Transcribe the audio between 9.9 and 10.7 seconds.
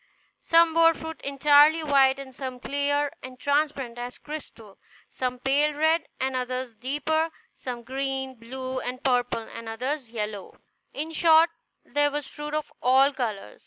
yellow;